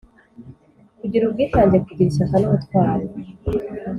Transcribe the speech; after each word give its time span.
kugira 0.99 1.23
ubwitange, 1.25 1.77
kugira 1.85 2.09
ishyaka 2.11 2.35
n’ubutwari, 2.39 3.05